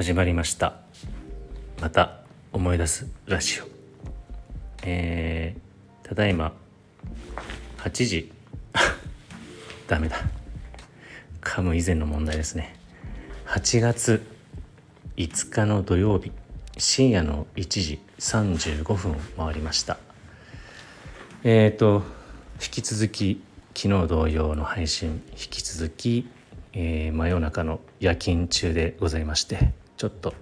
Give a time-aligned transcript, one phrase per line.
[0.00, 0.76] 始まりました。
[1.78, 2.22] また
[2.54, 3.64] 思い出すラジオ。
[4.82, 6.54] えー、ただいま
[7.76, 8.32] 8時。
[9.88, 10.16] ダメだ。
[11.42, 12.76] 噛む以前の問題ですね。
[13.44, 14.26] 8月
[15.18, 16.32] 5日の土曜日
[16.78, 19.98] 深夜の1時35分を回りました。
[21.44, 22.04] えっ、ー、と
[22.54, 23.42] 引き続き
[23.76, 26.26] 昨日同様の配信引き続き、
[26.72, 30.32] えー、真夜中の夜勤中でございましてちょっと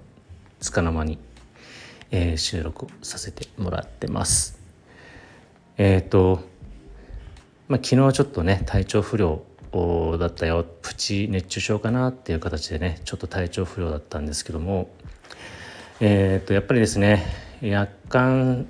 [0.60, 1.18] つかの間に、
[2.12, 4.60] えー、収録させてもらってます。
[5.78, 6.44] えっ、ー、と
[7.66, 9.42] まあ昨日はちょっとね体調不良
[10.16, 10.64] だったよ。
[10.80, 14.90] プチ熱中症かなっていう形でねちょっと体調不良だったんですけども。
[15.98, 17.26] えっ、ー、とやっぱりですね
[17.60, 18.66] 夜間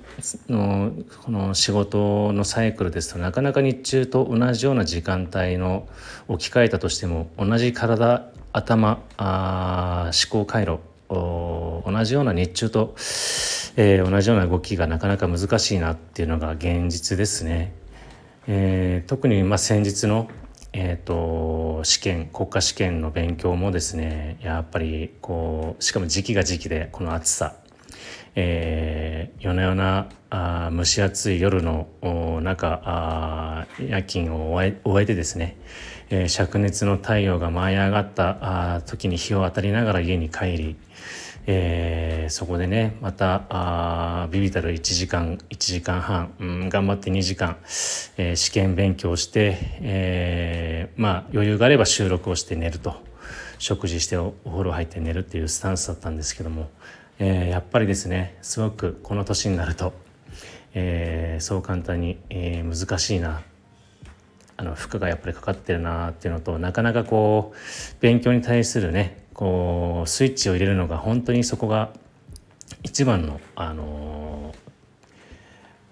[0.49, 0.91] の
[1.23, 5.87] この仕事のサイクルですとなかなか日中と同じような時間帯の
[6.27, 10.79] 置き換えたとしても同じ体頭あ思考回路
[11.09, 12.93] 同じような日中と、
[13.75, 17.73] えー、同じような動きがなかなか難しいなっていうのが現実ですね。
[18.47, 20.27] えー、特にまあ先日の、
[20.73, 27.55] えーと、試験国家試験の勉強もですねやっぱりこうしかも時期が時期でこの暑さ、
[28.35, 31.87] えー、夜な夜なあ蒸し暑い夜の
[32.41, 35.57] 中あ夜勤を終え終えてですね、
[36.09, 40.75] えー、灼熱の太陽が舞い上がったあ時に日を当たりながら家に帰り、
[41.47, 47.57] えー、そこでねまたあビビたる1時間1時間半、うん、頑張って2時間、
[48.17, 53.07] えー、試験勉強して、えー、まあ余裕があれば収録をして寝ると。
[53.61, 56.69] 食事してお風呂入って寝るっていうスタンスだったんですけども、
[57.19, 59.93] えー、やっぱりですねすごくこの年になると、
[60.73, 63.41] えー、そう簡単に、えー、難しいな
[64.55, 71.91] あの負荷がやっぱりかかってるなっていうのとなかなかこう勉強に対するねこうスイッチを入れるのが本当にそこが
[72.83, 74.53] 一番の、あの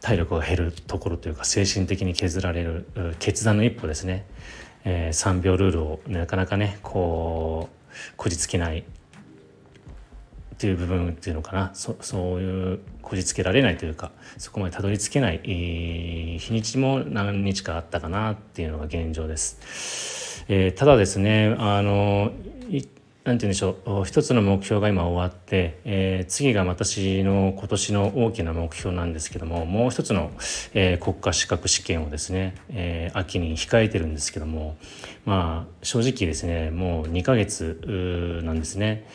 [0.02, 2.85] 体力が減るところというか精神的に削られる
[3.19, 4.25] 決断の一歩ですね、
[4.85, 8.85] えー、3秒ルールをなかなかねこうこじつけない
[10.57, 20.46] という部分っていうのかなそそういうこじつけられないというかそこまでたどり着けない、えー、日にちも何日かあったかなっていうのが現状です。
[20.50, 22.31] えー、ただですねあの
[23.28, 30.32] なんて言うんでしょう一つの目標が今終わって、えー、次が私の今年の大きな目標なんですけどももう一つの、
[30.74, 34.78] えー、国家資格試験をですね、えー、秋に控えてるんですけども
[35.26, 39.06] まあ正直ですねもう2ヶ月なんですね。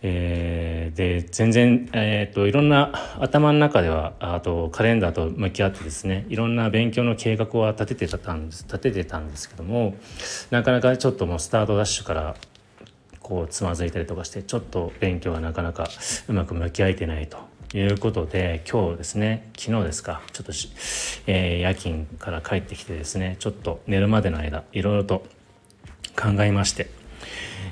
[0.00, 9.96] えー、で全然、えーと、いろんな頭の中ではあとカレンダーと向き合ってですねいろんな勉強の計画は立ててたんです立ててたんですけども
[10.52, 12.36] なかなかちょっともうスタートダッシュから
[13.28, 15.86] こうつまずいたりとかしてちょっと勉強がなかなか
[16.28, 17.36] うまく向き合えてないと
[17.76, 20.52] いうことで今日ですね昨日ですかちょっと
[21.26, 25.26] えー、夜勤から帰ってきてですねちょっと寝るまでの間いろいろと
[26.16, 26.88] 考えまして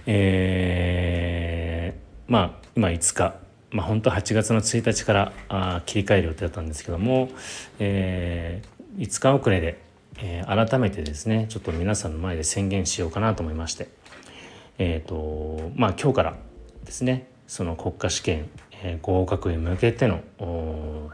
[0.05, 3.37] えー、まあ今5日
[3.71, 7.31] まあ本当8月の1日からあ切り替える予定だったんですけども、
[7.78, 9.81] えー、5日遅れで、
[10.19, 13.88] えー、改めてですねちょっと皆さんの前で宣言しようかなと思いまして
[14.78, 16.37] えーとまあ、今日から
[16.84, 18.48] ですねその国家試験、
[18.82, 20.20] えー、合格へ向けての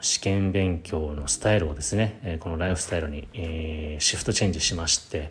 [0.00, 5.30] 試験勉強のスタイルをですね、えー、このライフスタイルに、えー、シフトチェンジしまして、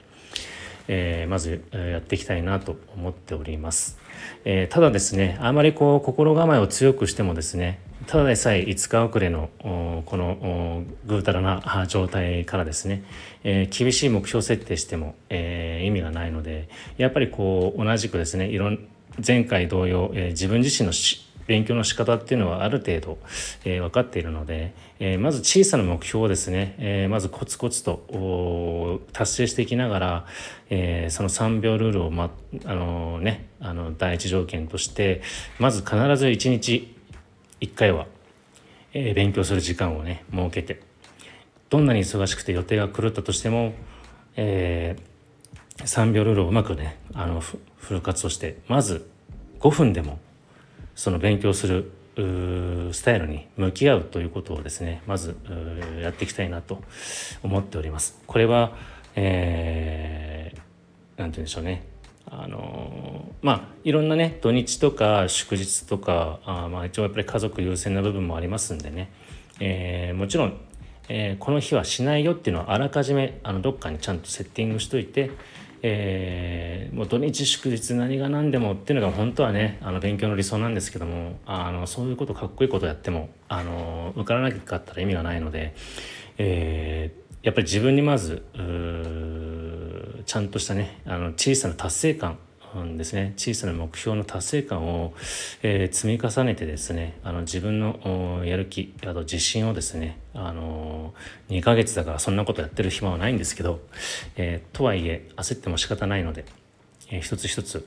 [0.87, 3.99] えー、まずやっていきたいなと思っております。
[4.45, 9.49] えー、ただですねあまりこう心構えを強くしてもですねただでさえ5日遅れの
[10.05, 13.03] このぐうたらな状態からですね、
[13.43, 16.67] えー、厳しい目標設定しても、えー、意味がないので
[16.97, 18.79] やっぱりこう同じくですねいろん
[19.25, 20.93] 前回同様、えー、自分自身の
[21.51, 23.17] 勉強の仕方っていうのはある程度、
[23.65, 30.25] えー、分かっているので、えー、まず小さな目標をですね、えー、まずコツコツと達成していきながら、
[30.69, 32.31] えその3秒ルールを、ま
[32.63, 35.21] あのね、あの第一条件として
[35.59, 36.95] まず必ず1日
[37.59, 38.07] 1回は、
[38.93, 40.79] え勉強する時間をね設けて
[41.69, 43.73] どんなに忙しくて予定が狂ったとしても、
[44.37, 44.95] え
[45.79, 47.59] 3秒ルールをうまくねあのフ
[47.89, 49.09] ル活動してまず
[49.59, 50.17] 5分でも
[51.01, 51.91] その勉強する
[52.93, 55.35] スタイルに向き合うということをですねまず
[55.99, 56.83] やっていきたいなと
[57.41, 58.21] 思っております。
[58.27, 58.77] これは、
[59.15, 60.61] えー、て
[61.17, 61.87] 言うんでしょうね
[62.27, 69.11] あのまあいろんなね土日とか祝日とかあまあ一応やっぱり家族優先な部分もありますんでね、
[69.59, 70.57] えー、もちろん、
[71.09, 75.31] えー、この日はしないよっていうのはあらかじめあのどっかにちゃんとセッティングしといて、
[75.83, 85.73] えー、もう土日祝日何が何でもっていうのが本当はねあの勉強の理想なんですけどもあのそういうことかっこいいことやってもあの受からなかったら意味がないので、
[86.37, 88.43] えー、やっぱり自分にまず
[90.25, 92.37] ちゃんとしたねあの小さな達成感
[92.79, 95.13] んですね小さな目標の達成感を、
[95.63, 101.13] えー、積み重ねてですねあの自分のやる気あと自信をですねあの
[101.49, 103.81] 2ヶ月だからそんなことやってる暇はないんですけど、
[104.35, 106.45] えー、とはいえ焦っても仕方ないので、
[107.09, 107.85] え、一つ一つ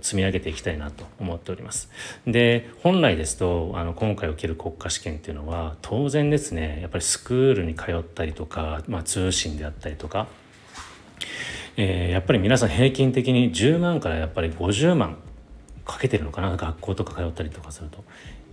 [0.00, 1.90] 積み上げていきたいなと思っております。
[2.26, 10.28] で本来ですとあの今回受ける国家試験っていうのは当然ですねやっぱりスクールに通ったりとか、まあ、通信であったりとか
[11.76, 15.18] えー、やっぱり皆さん平均的に10万からやっぱり50万
[15.84, 18.04] かけてるのかな学校とか通ったりとかすると。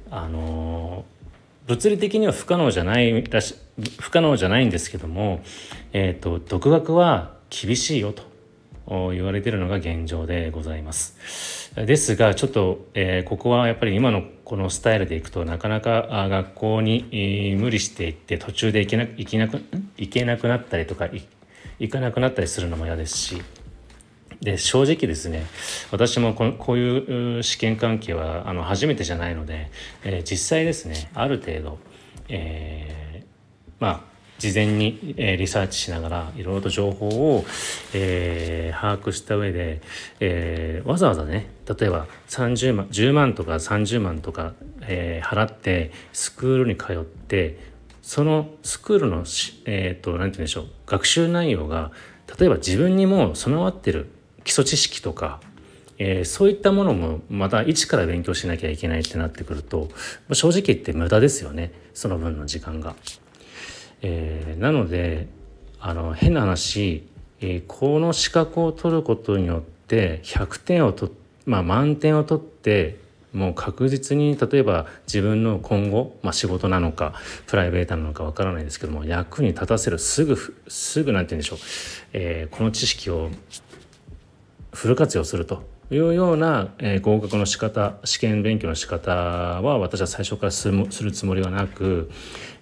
[0.09, 3.55] あのー、物理的には不可能じゃないらし
[3.99, 5.41] 不可能じゃないんですけども、
[5.93, 8.23] えーと、独学は厳しいよと
[9.11, 11.71] 言われてるのが現状でございます。
[11.75, 19.61] ですがちょっと、えー、ここはやっぱり今のこのスタイルでいくとなかなか学校に、えー、無理していって途中で行けな行けなく
[19.95, 21.07] 行けなくなったりとか
[21.81, 23.41] 行かなくなったりするのも嫌ですし。
[24.39, 25.45] で正直ですね
[25.91, 29.69] 私もここういう試験関係はあの初めてじゃないので、
[30.03, 31.77] えー、実際ですねある程度、
[32.27, 34.01] えー、まあ
[34.39, 37.45] 事前に、えー、リサーチしながらいろいろと情報を、
[37.93, 39.81] えー、把握した上で、
[40.19, 47.70] えー、わざわざね例えば30万10万とか30万とか、え、払ってスクールに通って
[48.01, 49.23] そのスクールの
[49.65, 51.91] えっ、ー、と何て言うんでしょう学習内容が
[52.39, 54.09] 例えば自分にも備わってる
[54.43, 55.39] 基礎知識とか、
[55.97, 59.89] えー、そういったものもまた一から勉強しなきゃいけないってなってくると
[60.33, 62.95] 正直言って無駄ですよねその分の時間が。
[64.03, 65.27] えー、なので
[65.79, 67.07] あの変な話、
[67.39, 71.11] えー、この資格を取ることによって100点を取
[71.45, 73.00] まあ満点を取って
[73.33, 77.13] もう確実に例えば自分の今後、まあ、仕事なのか
[77.47, 80.37] プライベートなのかわからないですけども役に立たせるすぐ
[80.67, 81.59] すぐ何て言うんでしょう、
[82.13, 83.29] えー、この知識を
[84.73, 92.09] フル活用するというような、えー、合格の仕方試験勉強の仕方は私は最初からするつもりはなく、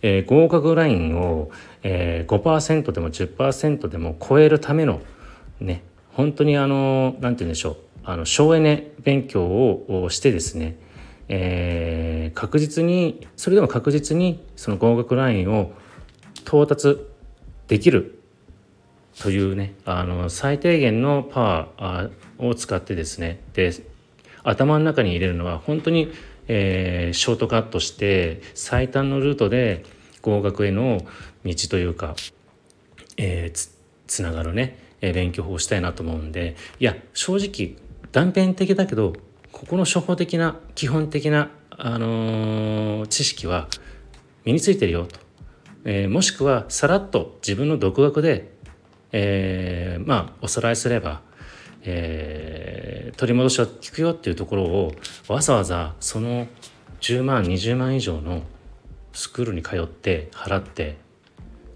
[0.02, 1.52] えー、合格ラインを、
[1.84, 5.02] えー、5%でも10%でも超えるための
[5.60, 5.84] ね
[6.14, 7.89] 本当にあの何て言うんでしょう。
[8.10, 10.78] あの省エネ勉強をしてですね、
[11.28, 15.74] えー、確実にそれでも確実にその合格ラインを
[16.40, 17.00] 到達
[17.68, 18.20] できる
[19.20, 21.40] というねあの最低限のパ
[21.78, 23.72] ワーを使ってですねで
[24.44, 26.12] 頭の中に入れるのは本当に、
[26.48, 29.86] えー、ショートカットして最短のルートで
[30.24, 31.02] 合格への
[31.46, 32.16] 道というか、
[33.18, 33.70] えー、
[34.08, 39.14] つながるね勉強法をしたいなと思うんでいや正直断片的だけど
[39.52, 43.68] ここの初歩的な基本的な、あのー、知識は
[44.46, 45.20] 身についてるよと、
[45.86, 48.52] えー、もしくはさらっと自分の独学で、
[49.12, 51.22] えー、まあおさらいすれば、
[51.84, 54.94] えー、取り戻しは効くよっていうところを
[55.28, 56.48] わざわざその
[57.02, 58.44] 10万20万以上の
[59.14, 60.98] スクールに通って払って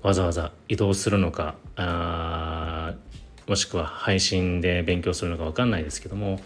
[0.02, 2.94] わざわざ移動するのかあ
[3.48, 6.40] もしくは配信で勉強するのか分かんないですけども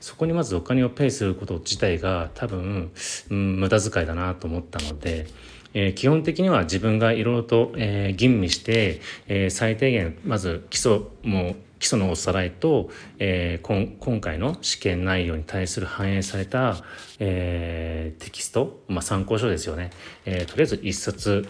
[0.00, 2.92] そこにまずお金をペイすること自体が多分、
[3.30, 5.26] うん、無駄遣いだなと思ったので、
[5.72, 12.88] えー、基本的には自分がいろいろと、えー、吟味して、えー、最低限まず基礎も基礎のおさらいと、
[13.18, 16.76] えー、今回の試験内容に対する反映された、
[17.18, 19.90] えー、テキスト、まあ、参考書ですよね、
[20.24, 21.48] えー、とりあえず1冊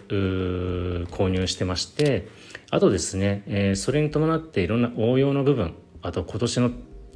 [1.10, 2.26] 購入してまして
[2.74, 6.60] あとですね、えー、それに伴っていろんな応用の部分あと今年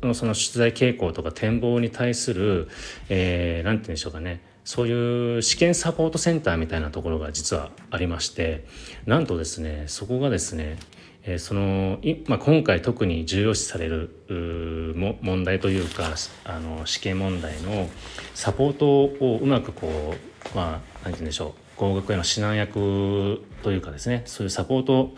[0.03, 2.69] のその出題傾向とか展望に対する、
[3.09, 8.67] えー、て言うんでしょうかねそういう試験サポートセンターみたいなところが実はありまして
[9.05, 10.79] なんとですねそこがですね
[11.25, 11.99] えー、その
[12.29, 17.91] まあ、今回特に重要視される問題というかあの試験問題の
[18.35, 20.15] サポートをうまくこ
[20.55, 25.15] うまあ何て言うんでしょう工学への指南役というかですねそういうサポートを、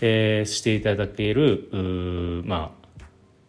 [0.00, 1.68] えー、していただける
[2.44, 3.06] まあ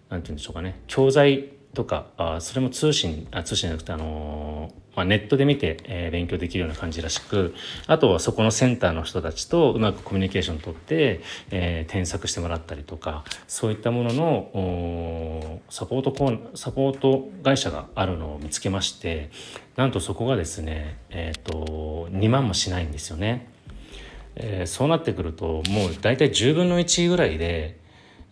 [0.09, 7.53] 何て言うんでしょうかね教材とかあそれも通信あ通信じゃなくてあのまあ、ネットで見て、えー、勉強できるような感じらしく
[7.87, 19.29] あとはそこのセンターの人たちとうまくコミュニケーションをとって、えー、添削してもらったりとかそういったもののサポートコーサポート会社があるのを見つけまして
[19.77, 23.47] なんとそこがですね、えーと、2万もしないんですよね。
[24.35, 27.77] えー、そうなってくるともう大体10分の1ぐらいで、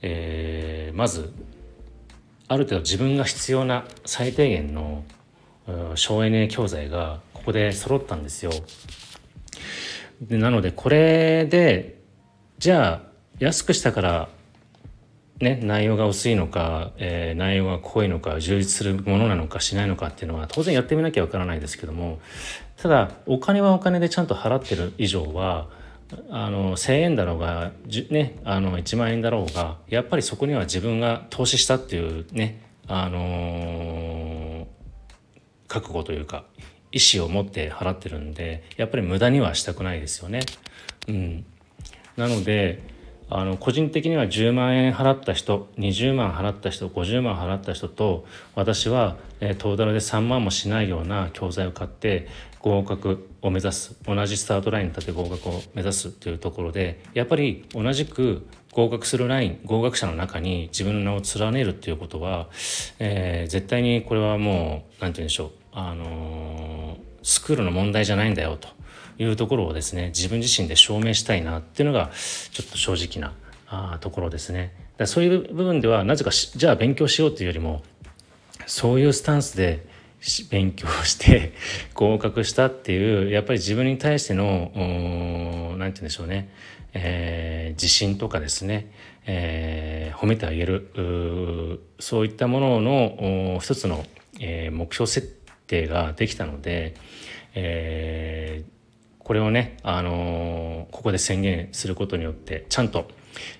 [0.02, 1.34] えー、まず
[2.48, 5.04] ある程度自分が必要な最低限の
[5.96, 8.52] 省エネ教材がここで揃ったんですよ。
[10.22, 12.00] でなのでこれで
[12.58, 13.10] じゃあ
[13.40, 14.30] 安くしたから
[15.40, 22.20] ね、内容が薄いのか、えー、内容が濃いのか充実するものなのかしないのかっていうのは当然やってみなきゃわからないですけども
[22.76, 25.70] ただお金はお金でちゃんと払ってる以上は
[26.30, 27.72] あの1,000円だろうが、
[28.10, 34.19] ね、あの1万円だろうがやっぱりそこには自分が投資したっていうね、あのー、
[35.70, 36.44] 覚悟というか
[36.92, 40.42] 意思を持って払ってるんでやっぱり無駄にはしたくないですよね。
[41.08, 41.46] うん、
[42.18, 42.82] なので
[43.32, 52.28] あの個人的には10万円払った人20万払った人50万払った人と私は、えー、トータルで3万もしないような教材を買って
[52.60, 62.50] 合格を目指す同じスタートラインに立て合格を目指すというところでやっぱり同じく合格するライン合格者の中に自分の名を連ねるっていうことは、
[62.98, 68.80] えー、絶対にこれはもう何て言うんでしょうあの、スクールの問題じゃないんだよと。
[69.20, 72.10] いうところをですね自分自身で証明したいなっていうのが
[72.52, 73.36] ちょっと正直な
[73.68, 74.74] あところですね。
[74.98, 77.84] だそういう部分ではなぜかじゃあ勉強しようというよりも
[78.66, 79.86] そういうスタンスで
[80.50, 81.54] 勉強して
[81.94, 86.50] 合格したっていうやっぱり自分に対しての何て言うんでしょうね、
[86.94, 88.92] えー、自信とかですね、
[89.26, 94.06] えー、褒めてあげるそういったものの一つの、
[94.40, 95.39] えー、目標設定
[95.70, 96.96] 定ができたので、
[97.54, 103.08] えー、これをね、あのー、ここで宣言することによってちゃんと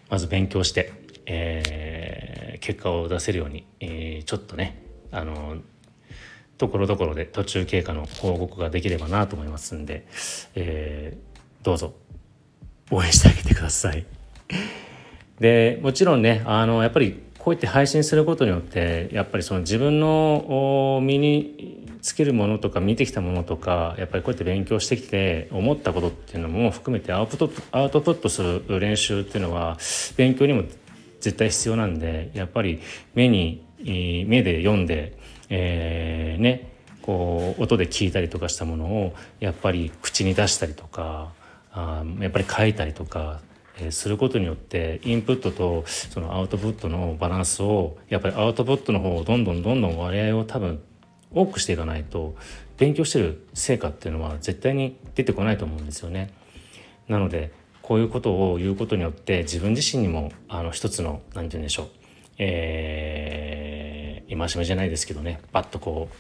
[0.10, 0.92] まず勉強して、
[1.28, 5.58] えー、結果を出せるように、え、ちょっとね、あの
[6.58, 10.08] ところどころで途中経過の報告ができればなと思いますんで、
[10.56, 11.16] え
[11.62, 11.94] どうぞ
[12.92, 14.06] 応援してあげてください。
[15.40, 29.78] でもちろんねあのやっぱりこうやって配信することによってやっぱりその自分の身につけるものとか見てきたものとかやっぱりこうやって勉強してきて思ったことっていうのも含めてアウトアウトプットする練習っていうのは
[30.18, 30.64] 勉強にも
[31.22, 32.82] 絶対必要なんでやっぱり
[33.16, 35.18] 目に目で読んで、
[35.50, 41.32] えー、ねこう音で聞いたりとかしたものをやっぱり口に出したりとか
[41.72, 43.40] あやっぱり書いたりとか
[43.92, 50.82] することによってインプットとそのアウトプットのバランスをやっぱりアウトプットの方をどんどんどんどん割合を多分
[51.34, 52.36] 多くしていかないと
[52.78, 56.34] 勉強してる成果っていうのは絶対に出てこないと思うんですよね。
[57.08, 61.88] なのでこういうことを言うことによって自分自身にもあの一つの何て言うんでしょう、
[62.38, 66.16] えー、戒めじゃないですけどねバッとこう、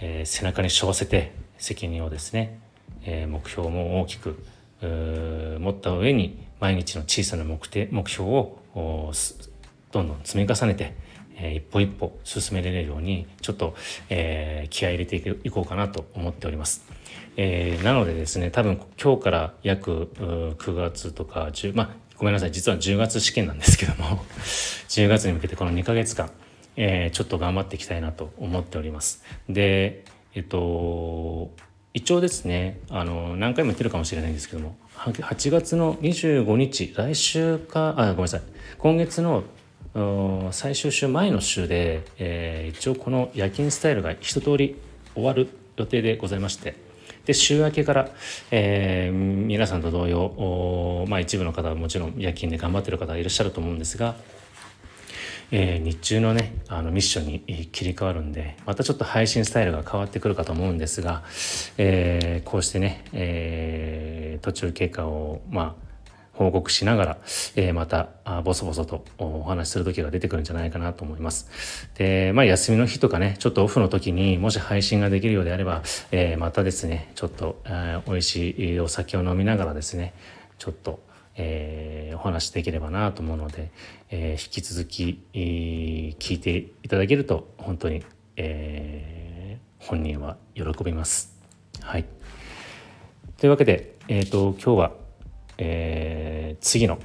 [0.00, 2.58] えー、背中に背負わせて責任をですね、
[3.04, 4.44] えー、目標も大きく
[4.82, 7.58] 持った上に毎日の小さな目
[7.90, 8.58] 目標を
[9.92, 10.94] どんどん積み重ねて、
[11.36, 13.74] えー、一歩一歩進められるようにちょっと、
[14.08, 16.86] えー、気合い入れていこうかなと思っております。
[17.36, 24.24] えー、なのでですね多分今日から約9月とか10まあごめんなさい実は10月試験なんですけども
[24.88, 26.30] 10月に向けてこの2ヶ月間、
[26.76, 29.22] えー、ちょっと頑張っていきたいなと思っております。
[29.50, 31.50] でえっと
[31.92, 38.42] 一応ですねあの何回も言ってるかもしれないんですけども8月の25日来週かあごめんなさい。
[38.78, 39.44] 今月の
[40.50, 44.76] 最終週前の週で、えー、一応この夜勤スタイルが一通り
[45.14, 46.74] 終わる予定でございまして
[47.26, 48.10] で週明けから、
[48.50, 54.16] えー、皆さんと同様まあ一部の方はもちろん夜勤で頑張ってる方いらっしゃると思うんですが
[55.50, 61.22] えー、日中のねあのミッションに切り替わるんでまたちょっと配信スタイルが変わってくるかと思うんですが、
[61.78, 65.84] えー、こうしてね、えー、途中経過をまあ
[66.34, 67.18] 報告しながら、
[67.56, 68.08] えー、また
[68.42, 71.88] ボソボソとお話しする時が出てくるんじゃないかなと思います。
[71.94, 80.12] で、まあ休みの日とかね、ちょっとオフの時にもし配信ができるようであれば、えー、またですね、ちょっと、えー、美味しいお酒を飲みながらですね、
[80.58, 81.00] ちょっと、
[81.36, 83.70] えー、お話しできればなと思うので、
[84.10, 88.02] えー、引き続き、えー、聞いていただけると本当に、
[88.36, 91.34] えー、本人は喜びます。
[91.80, 92.04] はい、
[93.36, 94.92] というわけで、えーと、今日は、
[95.58, 96.98] えー、次の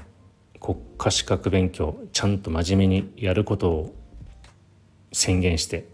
[0.59, 3.95] 国家資格勉強ちゃんと真面目にやることを
[5.12, 5.88] 宣言して、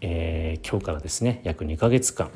[0.00, 2.30] えー、今日からですね約2ヶ月間、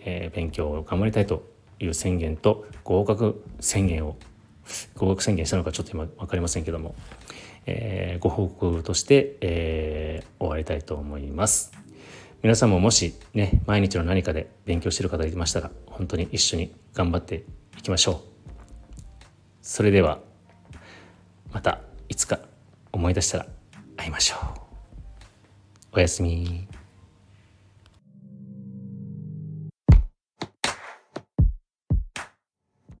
[0.00, 1.44] えー、勉強を頑張りたいと
[1.78, 4.16] いう宣言と合格宣言を
[4.96, 6.94] 合格宣言したのかちょっと今分かりませんけども、
[7.66, 11.72] えー、ご報告として、えー、終わりたいと思います。
[12.42, 17.44] 皆さんももしね毎日の何かで勉強してる方がいましたら本当に一緒に頑張って
[17.78, 18.36] いきましょう。
[19.62, 20.20] それでは
[21.52, 22.38] またいつか
[22.92, 23.46] 思い出したら
[23.96, 26.68] 会いましょうおやすみ